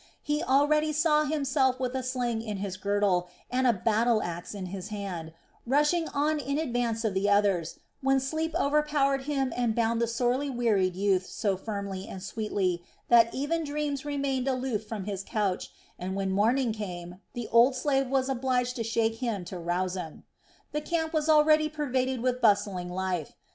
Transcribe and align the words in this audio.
He 0.23 0.41
already 0.41 0.91
saw 0.93 1.25
himself 1.25 1.79
with 1.79 1.95
a 1.95 2.01
sling 2.01 2.41
in 2.41 2.57
his 2.57 2.75
girdle 2.75 3.27
and 3.51 3.67
a 3.67 3.71
battle 3.73 4.19
axe 4.23 4.55
in 4.55 4.65
his 4.73 4.87
hand, 4.87 5.31
rushing 5.67 6.07
on 6.07 6.39
in 6.39 6.57
advance 6.57 7.05
of 7.05 7.13
the 7.13 7.29
others, 7.29 7.77
when 8.01 8.19
sleep 8.19 8.55
overpowered 8.55 9.25
him 9.25 9.53
and 9.55 9.75
bound 9.75 10.01
the 10.01 10.07
sorely 10.07 10.49
wearied 10.49 10.95
youth 10.95 11.27
so 11.27 11.55
firmly 11.55 12.07
and 12.07 12.23
sweetly 12.23 12.81
that 13.09 13.31
even 13.35 13.63
dreams 13.63 14.03
remained 14.03 14.47
aloof 14.47 14.83
from 14.87 15.03
his 15.03 15.21
couch 15.23 15.69
and 15.99 16.15
when 16.15 16.31
morning 16.31 16.73
came 16.73 17.21
the 17.33 17.47
old 17.51 17.75
slave 17.75 18.07
was 18.07 18.27
obliged 18.27 18.75
to 18.77 18.83
shake 18.83 19.17
him 19.17 19.45
to 19.45 19.59
rouse 19.59 19.93
him. 19.95 20.23
The 20.71 20.81
camp 20.81 21.13
was 21.13 21.29
already 21.29 21.69
pervaded 21.69 22.21
with 22.23 22.41
bustling 22.41 22.89
life. 22.89 23.33